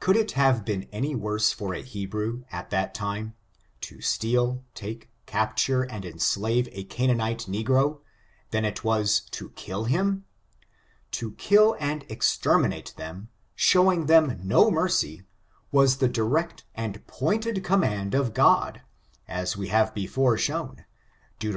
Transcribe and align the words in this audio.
Gould 0.00 0.16
it 0.16 0.32
have 0.32 0.64
been 0.64 0.88
any 0.90 1.14
worse 1.14 1.52
for 1.52 1.72
a 1.72 1.82
Hebrew, 1.82 2.42
at 2.50 2.70
that 2.70 2.92
^^^^w^^^^^^^^^^^ 2.94 2.96
336 3.80 4.34
ORIGIN, 4.34 4.56
CHARACTER, 4.56 4.58
AND 4.58 4.58
time, 4.58 4.58
to 4.58 4.58
steal, 4.58 4.64
take, 4.74 5.10
capture 5.26 5.82
and 5.84 6.04
enslave 6.04 6.68
a 6.72 6.82
Canaanite 6.82 7.42
negro, 7.44 8.00
than 8.50 8.64
it 8.64 8.82
was 8.82 9.20
to 9.30 9.50
kill 9.50 9.84
him? 9.84 10.24
To 11.12 11.34
kill 11.34 11.76
and 11.78 12.04
exter 12.10 12.58
minate 12.58 12.96
them, 12.96 13.28
showing 13.54 14.06
them 14.06 14.40
no 14.42 14.68
mercy, 14.68 15.22
was 15.70 15.98
the 15.98 16.08
direct 16.08 16.64
and 16.74 17.06
pointed 17.06 17.62
command 17.62 18.14
of 18.16 18.34
God, 18.34 18.80
as 19.28 19.56
we 19.56 19.68
have 19.68 19.94
before 19.94 20.36
shown, 20.36 20.84
Deut. 21.38 21.50